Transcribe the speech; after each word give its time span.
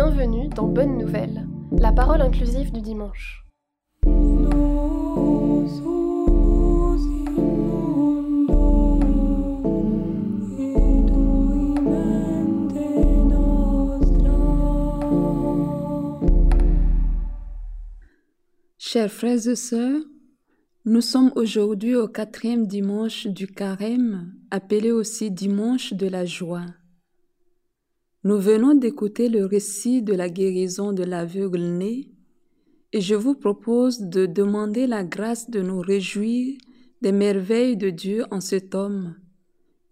Bienvenue 0.00 0.48
dans 0.50 0.68
Bonne 0.68 0.96
Nouvelle, 0.96 1.48
la 1.72 1.90
parole 1.90 2.22
inclusive 2.22 2.70
du 2.70 2.80
dimanche. 2.80 3.44
Chers 18.78 19.10
frères 19.10 19.48
et 19.48 19.56
sœurs, 19.56 20.00
nous 20.84 21.00
sommes 21.00 21.32
aujourd'hui 21.34 21.96
au 21.96 22.06
quatrième 22.06 22.68
dimanche 22.68 23.26
du 23.26 23.48
carême, 23.48 24.32
appelé 24.52 24.92
aussi 24.92 25.32
dimanche 25.32 25.92
de 25.92 26.06
la 26.06 26.24
joie. 26.24 26.66
Nous 28.24 28.38
venons 28.38 28.74
d'écouter 28.74 29.28
le 29.28 29.44
récit 29.44 30.02
de 30.02 30.12
la 30.12 30.28
guérison 30.28 30.92
de 30.92 31.04
l'aveugle 31.04 31.60
né 31.60 32.10
et 32.92 33.00
je 33.00 33.14
vous 33.14 33.34
propose 33.34 34.00
de 34.00 34.26
demander 34.26 34.86
la 34.86 35.04
grâce 35.04 35.50
de 35.50 35.60
nous 35.60 35.80
réjouir 35.80 36.58
des 37.00 37.12
merveilles 37.12 37.76
de 37.76 37.90
Dieu 37.90 38.24
en 38.30 38.40
cet 38.40 38.74
homme 38.74 39.14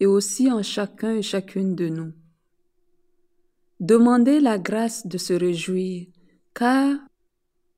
et 0.00 0.06
aussi 0.06 0.50
en 0.50 0.62
chacun 0.62 1.16
et 1.16 1.22
chacune 1.22 1.74
de 1.74 1.88
nous. 1.88 2.12
Demandez 3.80 4.40
la 4.40 4.58
grâce 4.58 5.06
de 5.06 5.18
se 5.18 5.34
réjouir, 5.34 6.06
car, 6.54 6.98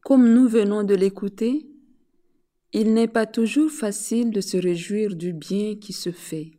comme 0.03 0.33
nous 0.33 0.48
venons 0.48 0.84
de 0.84 0.95
l'écouter, 0.95 1.67
il 2.73 2.95
n'est 2.95 3.09
pas 3.09 3.27
toujours 3.27 3.70
facile 3.70 4.30
de 4.30 4.41
se 4.41 4.56
réjouir 4.56 5.17
du 5.17 5.33
bien 5.33 5.75
qui 5.77 5.92
se 5.92 6.12
fait. 6.12 6.58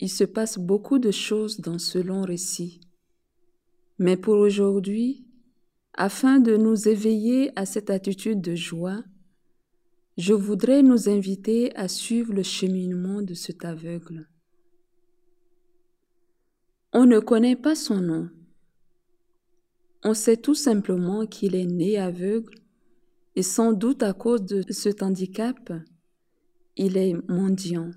Il 0.00 0.10
se 0.10 0.24
passe 0.24 0.58
beaucoup 0.58 0.98
de 0.98 1.10
choses 1.10 1.60
dans 1.60 1.78
ce 1.78 1.98
long 1.98 2.22
récit. 2.22 2.80
Mais 3.98 4.16
pour 4.16 4.36
aujourd'hui, 4.36 5.26
afin 5.94 6.38
de 6.38 6.56
nous 6.56 6.88
éveiller 6.88 7.50
à 7.58 7.64
cette 7.64 7.88
attitude 7.88 8.42
de 8.42 8.54
joie, 8.54 9.02
je 10.18 10.34
voudrais 10.34 10.82
nous 10.82 11.08
inviter 11.08 11.74
à 11.76 11.88
suivre 11.88 12.32
le 12.32 12.42
cheminement 12.42 13.22
de 13.22 13.34
cet 13.34 13.64
aveugle. 13.64 14.28
On 16.92 17.06
ne 17.06 17.18
connaît 17.18 17.56
pas 17.56 17.74
son 17.74 18.00
nom. 18.00 18.30
On 20.04 20.14
sait 20.14 20.36
tout 20.36 20.54
simplement 20.54 21.26
qu'il 21.26 21.54
est 21.54 21.66
né 21.66 21.98
aveugle 21.98 22.54
et 23.34 23.42
sans 23.42 23.72
doute 23.72 24.02
à 24.02 24.14
cause 24.14 24.42
de 24.44 24.64
cet 24.72 25.02
handicap, 25.02 25.72
il 26.76 26.96
est 26.96 27.14
mendiant. 27.28 27.90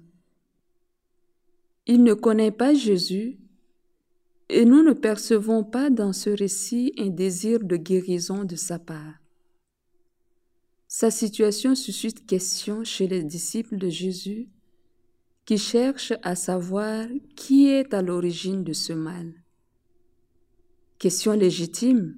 Il 1.91 2.03
ne 2.03 2.13
connaît 2.13 2.51
pas 2.51 2.75
Jésus 2.75 3.39
et 4.47 4.63
nous 4.63 4.83
ne 4.83 4.93
percevons 4.93 5.63
pas 5.63 5.89
dans 5.89 6.13
ce 6.13 6.29
récit 6.29 6.93
un 6.99 7.07
désir 7.07 7.63
de 7.63 7.77
guérison 7.77 8.43
de 8.43 8.55
sa 8.55 8.77
part. 8.77 9.15
Sa 10.87 11.09
situation 11.09 11.73
suscite 11.73 12.27
question 12.27 12.83
chez 12.83 13.07
les 13.07 13.23
disciples 13.23 13.79
de 13.79 13.89
Jésus 13.89 14.49
qui 15.45 15.57
cherchent 15.57 16.13
à 16.21 16.35
savoir 16.35 17.07
qui 17.35 17.69
est 17.69 17.91
à 17.95 18.03
l'origine 18.03 18.63
de 18.63 18.73
ce 18.73 18.93
mal. 18.93 19.33
Question 20.99 21.33
légitime, 21.33 22.15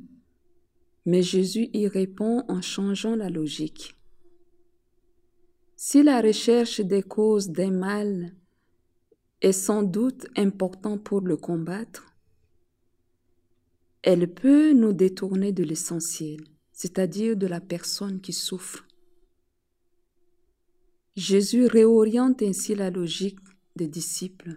mais 1.05 1.21
Jésus 1.21 1.69
y 1.71 1.87
répond 1.87 2.43
en 2.49 2.61
changeant 2.61 3.15
la 3.15 3.29
logique. 3.29 3.95
Si 5.77 6.03
la 6.03 6.19
recherche 6.19 6.81
des 6.81 7.03
causes 7.03 7.51
des 7.51 7.71
mal 7.71 8.33
est 9.41 9.51
sans 9.51 9.83
doute 9.83 10.27
important 10.37 10.97
pour 10.97 11.21
le 11.21 11.35
combattre, 11.35 12.05
elle 14.03 14.31
peut 14.31 14.73
nous 14.73 14.93
détourner 14.93 15.51
de 15.51 15.63
l'essentiel, 15.63 16.41
c'est-à-dire 16.71 17.35
de 17.35 17.47
la 17.47 17.61
personne 17.61 18.21
qui 18.21 18.33
souffre. 18.33 18.85
Jésus 21.15 21.65
réoriente 21.65 22.41
ainsi 22.41 22.73
la 22.73 22.89
logique 22.89 23.39
des 23.75 23.87
disciples. 23.87 24.55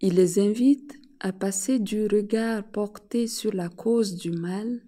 Il 0.00 0.14
les 0.14 0.38
invite 0.38 1.00
à 1.20 1.32
passer 1.32 1.80
du 1.80 2.06
regard 2.06 2.62
porté 2.64 3.26
sur 3.26 3.52
la 3.52 3.68
cause 3.68 4.14
du 4.14 4.30
mal 4.30 4.82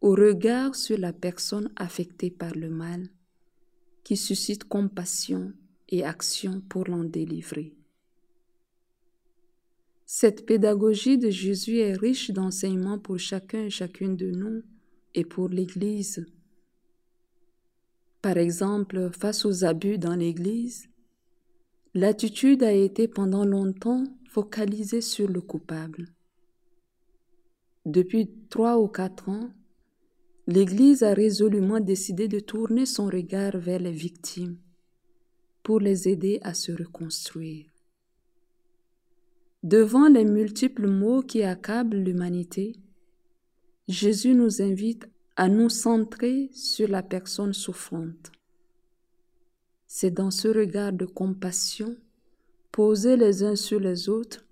au 0.00 0.10
regard 0.10 0.76
sur 0.76 0.96
la 0.98 1.12
personne 1.12 1.70
affectée 1.76 2.30
par 2.30 2.54
le 2.54 2.70
mal, 2.70 3.08
qui 4.04 4.16
suscite 4.16 4.64
compassion 4.64 5.52
et 5.90 6.04
action 6.04 6.62
pour 6.68 6.84
l'en 6.88 7.04
délivrer. 7.04 7.74
Cette 10.06 10.44
pédagogie 10.44 11.18
de 11.18 11.30
Jésus 11.30 11.78
est 11.78 11.96
riche 11.96 12.30
d'enseignements 12.30 12.98
pour 12.98 13.18
chacun 13.18 13.64
et 13.64 13.70
chacune 13.70 14.16
de 14.16 14.30
nous 14.30 14.62
et 15.14 15.24
pour 15.24 15.48
l'Église. 15.48 16.26
Par 18.22 18.36
exemple, 18.36 19.10
face 19.12 19.44
aux 19.44 19.64
abus 19.64 19.98
dans 19.98 20.16
l'Église, 20.16 20.88
l'attitude 21.94 22.62
a 22.62 22.72
été 22.72 23.08
pendant 23.08 23.44
longtemps 23.44 24.04
focalisée 24.28 25.00
sur 25.00 25.28
le 25.28 25.40
coupable. 25.40 26.08
Depuis 27.86 28.30
trois 28.48 28.78
ou 28.78 28.88
quatre 28.88 29.28
ans, 29.28 29.50
l'Église 30.46 31.02
a 31.02 31.14
résolument 31.14 31.80
décidé 31.80 32.28
de 32.28 32.40
tourner 32.40 32.84
son 32.84 33.06
regard 33.06 33.56
vers 33.56 33.78
les 33.78 33.92
victimes 33.92 34.58
pour 35.70 35.78
les 35.78 36.08
aider 36.08 36.40
à 36.42 36.52
se 36.52 36.72
reconstruire. 36.72 37.64
Devant 39.62 40.08
les 40.08 40.24
multiples 40.24 40.88
maux 40.88 41.22
qui 41.22 41.44
accablent 41.44 41.98
l'humanité, 41.98 42.74
Jésus 43.86 44.34
nous 44.34 44.62
invite 44.62 45.06
à 45.36 45.48
nous 45.48 45.68
centrer 45.68 46.50
sur 46.52 46.88
la 46.88 47.04
personne 47.04 47.52
souffrante. 47.52 48.32
C'est 49.86 50.10
dans 50.10 50.32
ce 50.32 50.48
regard 50.48 50.92
de 50.92 51.06
compassion 51.06 51.94
posés 52.72 53.16
les 53.16 53.44
uns 53.44 53.54
sur 53.54 53.78
les 53.78 54.08
autres 54.08 54.44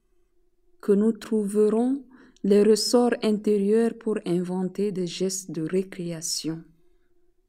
que 0.80 0.92
nous 0.92 1.10
trouverons 1.10 2.04
les 2.44 2.62
ressorts 2.62 3.16
intérieurs 3.24 3.98
pour 3.98 4.18
inventer 4.24 4.92
des 4.92 5.08
gestes 5.08 5.50
de 5.50 5.62
récréation, 5.62 6.62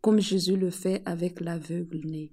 comme 0.01 0.19
Jésus 0.19 0.57
le 0.57 0.71
fait 0.71 1.03
avec 1.05 1.39
l'aveugle 1.39 1.99
né. 2.07 2.31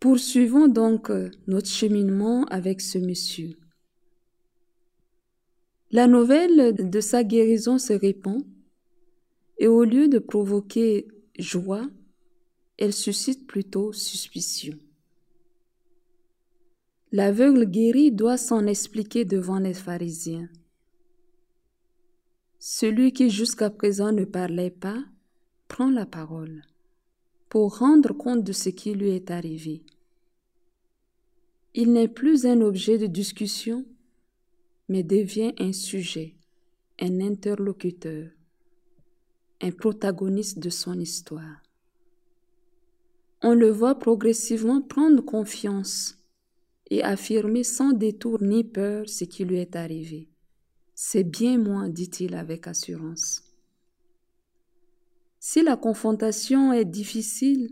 Poursuivons 0.00 0.68
donc 0.68 1.10
notre 1.48 1.66
cheminement 1.66 2.44
avec 2.44 2.80
ce 2.80 2.98
monsieur. 2.98 3.56
La 5.90 6.06
nouvelle 6.06 6.88
de 6.88 7.00
sa 7.00 7.24
guérison 7.24 7.78
se 7.78 7.94
répand 7.94 8.44
et 9.58 9.66
au 9.66 9.82
lieu 9.82 10.06
de 10.06 10.20
provoquer 10.20 11.08
joie, 11.38 11.88
elle 12.76 12.92
suscite 12.92 13.48
plutôt 13.48 13.92
suspicion. 13.92 14.78
L'aveugle 17.10 17.64
guéri 17.64 18.12
doit 18.12 18.36
s'en 18.36 18.66
expliquer 18.66 19.24
devant 19.24 19.58
les 19.58 19.74
pharisiens. 19.74 20.48
Celui 22.60 23.12
qui 23.12 23.30
jusqu'à 23.30 23.70
présent 23.70 24.12
ne 24.12 24.24
parlait 24.24 24.70
pas 24.70 25.02
prend 25.66 25.90
la 25.90 26.06
parole 26.06 26.62
pour 27.48 27.78
rendre 27.78 28.12
compte 28.12 28.44
de 28.44 28.52
ce 28.52 28.68
qui 28.68 28.94
lui 28.94 29.10
est 29.10 29.30
arrivé. 29.30 29.82
Il 31.74 31.92
n'est 31.92 32.08
plus 32.08 32.46
un 32.46 32.60
objet 32.60 32.98
de 32.98 33.06
discussion, 33.06 33.84
mais 34.88 35.02
devient 35.02 35.52
un 35.58 35.72
sujet, 35.72 36.34
un 37.00 37.20
interlocuteur, 37.20 38.28
un 39.60 39.70
protagoniste 39.70 40.58
de 40.58 40.70
son 40.70 40.98
histoire. 40.98 41.62
On 43.42 43.54
le 43.54 43.70
voit 43.70 43.98
progressivement 43.98 44.82
prendre 44.82 45.22
confiance 45.22 46.18
et 46.90 47.02
affirmer 47.02 47.64
sans 47.64 47.92
détour 47.92 48.42
ni 48.42 48.64
peur 48.64 49.08
ce 49.08 49.24
qui 49.24 49.44
lui 49.44 49.58
est 49.58 49.76
arrivé. 49.76 50.28
C'est 50.94 51.24
bien 51.24 51.58
moi, 51.58 51.88
dit-il 51.88 52.34
avec 52.34 52.66
assurance. 52.66 53.47
Si 55.50 55.62
la 55.62 55.78
confrontation 55.78 56.74
est 56.74 56.84
difficile, 56.84 57.70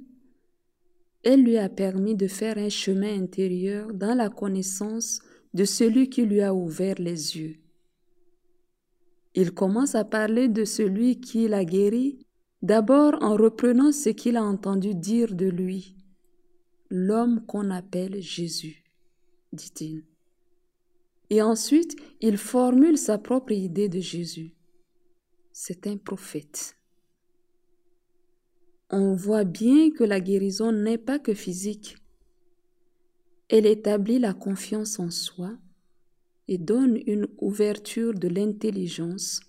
elle 1.23 1.43
lui 1.43 1.59
a 1.59 1.69
permis 1.69 2.15
de 2.15 2.27
faire 2.27 2.57
un 2.57 2.71
chemin 2.71 3.21
intérieur 3.21 3.93
dans 3.93 4.15
la 4.15 4.31
connaissance 4.31 5.21
de 5.53 5.67
celui 5.67 6.09
qui 6.09 6.23
lui 6.23 6.41
a 6.41 6.55
ouvert 6.55 6.95
les 6.99 7.37
yeux. 7.37 7.57
Il 9.35 9.53
commence 9.53 9.95
à 9.95 10.07
parler 10.07 10.49
de 10.49 10.65
celui 10.65 11.21
qui 11.21 11.49
l'a 11.49 11.67
guéri, 11.67 12.27
d'abord 12.63 13.23
en 13.23 13.37
reprenant 13.37 13.93
ce 13.93 14.09
qu'il 14.09 14.39
a 14.39 14.43
entendu 14.43 14.95
dire 14.95 15.35
de 15.35 15.45
lui, 15.45 15.97
l'homme 16.89 17.45
qu'on 17.45 17.71
appelle 17.71 18.23
Jésus 18.23 18.85
dit-il. 19.53 20.07
Et 21.29 21.43
ensuite, 21.43 21.95
il 22.23 22.39
formule 22.39 22.97
sa 22.97 23.19
propre 23.19 23.53
idée 23.53 23.91
de 23.91 24.01
Jésus. 24.01 24.55
C'est 25.53 25.87
un 25.87 25.99
prophète. 25.99 26.77
On 28.91 29.15
voit 29.15 29.45
bien 29.45 29.91
que 29.91 30.05
la 30.05 30.21
guérison 30.21 30.73
n'est 30.73 30.99
pas 30.99 31.19
que 31.19 31.35
physique. 31.35 31.97
Elle 33.49 33.67
établit 33.67 34.19
la 34.19 34.33
confiance 34.33 34.99
en 34.99 35.11
soi, 35.11 35.57
et 36.49 36.59
donne 36.59 36.99
une 37.07 37.27
ouverture 37.39 38.15
de 38.15 38.29
l'intelligence 38.29 39.41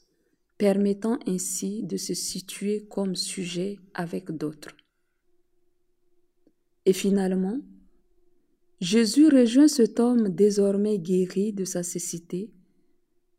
permettant 0.57 1.19
ainsi 1.27 1.83
de 1.83 1.97
se 1.97 2.13
situer 2.13 2.85
comme 2.89 3.15
sujet 3.15 3.77
avec 3.93 4.31
d'autres. 4.31 4.75
Et 6.85 6.93
finalement, 6.93 7.59
Jésus 8.79 9.27
rejoint 9.27 9.67
cet 9.67 9.99
homme 9.99 10.29
désormais 10.29 10.97
guéri 10.97 11.53
de 11.53 11.65
sa 11.65 11.83
cécité 11.83 12.49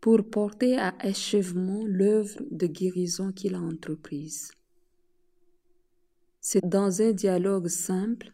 pour 0.01 0.29
porter 0.29 0.77
à 0.77 0.95
achèvement 1.01 1.85
l'œuvre 1.87 2.41
de 2.51 2.67
guérison 2.67 3.33
qu'il 3.33 3.55
a 3.55 3.61
entreprise. 3.61 4.53
C'est 6.51 6.67
dans 6.67 7.03
un 7.03 7.13
dialogue 7.13 7.69
simple 7.69 8.33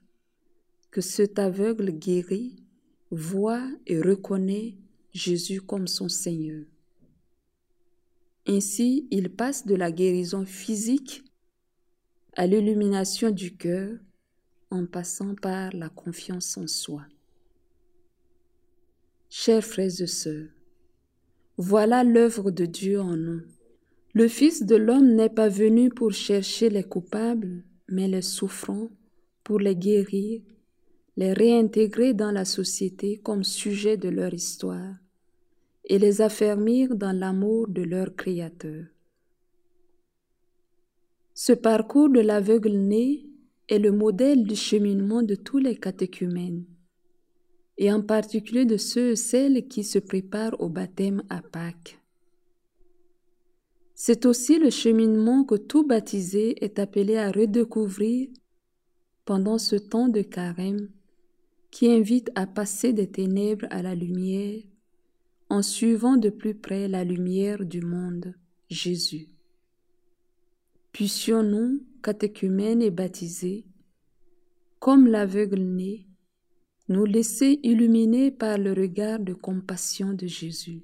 que 0.93 1.01
cet 1.01 1.41
aveugle 1.41 1.91
guéri 1.91 2.55
voit 3.11 3.69
et 3.89 4.01
reconnaît 4.01 4.77
Jésus 5.13 5.61
comme 5.61 5.89
son 5.89 6.09
Seigneur. 6.09 6.65
Ainsi, 8.47 9.09
il 9.11 9.31
passe 9.31 9.67
de 9.67 9.75
la 9.75 9.91
guérison 9.91 10.45
physique 10.45 11.25
à 12.37 12.47
l'illumination 12.47 13.33
du 13.33 13.57
cœur 13.57 13.99
en 14.71 14.87
passant 14.87 15.35
par 15.35 15.73
la 15.73 15.89
confiance 15.89 16.57
en 16.57 16.69
soi. 16.69 17.03
Chers 19.29 19.65
frères 19.65 20.01
et 20.01 20.07
sœurs, 20.07 20.51
voilà 21.57 22.05
l'œuvre 22.05 22.53
de 22.53 22.65
Dieu 22.65 23.01
en 23.01 23.17
nous. 23.17 23.43
Le 24.13 24.29
Fils 24.29 24.63
de 24.63 24.77
l'homme 24.77 25.17
n'est 25.17 25.35
pas 25.35 25.49
venu 25.49 25.91
pour 25.91 26.13
chercher 26.13 26.71
les 26.71 26.85
coupables, 26.85 27.65
mais 27.95 28.09
les 28.09 28.23
souffrants, 28.23 28.91
pour 29.45 29.61
les 29.61 29.77
guérir, 29.77 30.43
les 31.17 31.33
réintégrer 31.33 32.13
dans 32.13 32.33
la 32.33 32.45
société 32.45 33.19
comme 33.19 33.45
sujet 33.45 33.97
de 33.97 34.09
leur 34.09 34.35
histoire 34.35 34.95
et 35.85 35.99
les 35.99 36.21
affermir 36.21 36.97
dans 36.97 37.17
l'amour 37.17 37.69
de 37.69 37.83
leur 37.83 38.17
Créateur. 38.17 38.87
Ce 41.35 41.53
parcours 41.53 42.09
de 42.11 42.21
l'aveugle-né 42.21 43.27
est 43.69 43.79
le 43.79 43.93
modèle 43.93 44.45
du 44.45 44.57
cheminement 44.57 45.23
de 45.23 45.35
tous 45.35 45.59
les 45.59 45.77
catéchumènes, 45.77 46.65
et 47.77 47.93
en 47.93 48.03
particulier 48.03 48.65
de 48.65 48.77
ceux 48.77 49.11
et 49.11 49.17
celles 49.17 49.69
qui 49.69 49.85
se 49.85 49.99
préparent 49.99 50.61
au 50.61 50.69
baptême 50.69 51.23
à 51.29 51.43
Pâques. 51.43 51.99
C'est 53.95 54.27
aussi 54.27 54.59
le 54.59 54.71
cheminement 54.71 55.45
que 55.45 55.55
tout 55.55 55.87
baptisé 55.87 56.63
est 56.65 56.79
appelé 56.79 57.17
à 57.17 57.31
redécouvrir 57.31 58.29
pendant 59.25 59.59
ce 59.59 59.77
temps 59.77 60.09
de 60.09 60.23
carême 60.23 60.89
qui 61.71 61.91
invite 61.91 62.31
à 62.35 62.47
passer 62.47 62.93
des 62.93 63.11
ténèbres 63.11 63.67
à 63.71 63.83
la 63.83 63.95
lumière 63.95 64.61
en 65.49 65.63
suivant 65.63 66.17
de 66.17 66.31
plus 66.31 66.55
près 66.55 66.89
la 66.89 67.05
lumière 67.05 67.65
du 67.65 67.81
monde, 67.81 68.35
Jésus. 68.69 69.29
Puissions-nous, 70.93 71.85
catéchumènes 72.03 72.83
et 72.83 72.91
baptisés, 72.91 73.65
comme 74.79 75.07
l'aveugle-né, 75.07 76.07
nous 76.89 77.05
laisser 77.05 77.61
illuminer 77.63 78.31
par 78.31 78.59
le 78.59 78.73
regard 78.73 79.19
de 79.19 79.33
compassion 79.33 80.13
de 80.13 80.27
Jésus, 80.27 80.83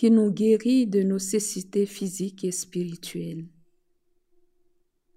qui 0.00 0.10
nous 0.10 0.30
guérit 0.30 0.86
de 0.86 1.02
nos 1.02 1.18
cécités 1.18 1.84
physiques 1.84 2.44
et 2.44 2.52
spirituelles, 2.52 3.44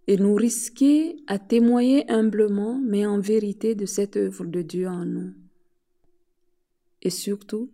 et 0.07 0.17
nous 0.17 0.35
risquer 0.35 1.15
à 1.27 1.39
témoigner 1.39 2.03
humblement, 2.11 2.81
mais 2.83 3.05
en 3.05 3.21
vérité, 3.21 3.75
de 3.75 3.85
cette 3.85 4.17
œuvre 4.17 4.43
de 4.43 4.61
Dieu 4.61 4.89
en 4.89 5.05
nous 5.05 5.31
et 7.01 7.09
surtout, 7.09 7.69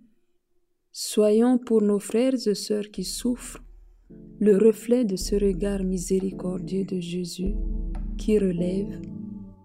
soyons 0.92 1.58
pour 1.58 1.82
nos 1.82 2.00
frères 2.00 2.48
et 2.48 2.54
sœurs 2.56 2.92
qui 2.92 3.04
souffrent 3.04 3.64
le 4.40 4.58
reflet 4.58 5.04
de 5.04 5.16
ce 5.16 5.36
regard 5.36 5.84
miséricordieux 5.84 6.86
de 6.86 7.00
Jésus 7.00 7.56
qui 8.20 8.38
relève, 8.38 9.02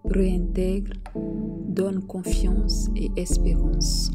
réintègre, 0.05 0.93
donne 1.67 2.05
confiance 2.07 2.89
et 2.95 3.09
espérance. 3.15 4.11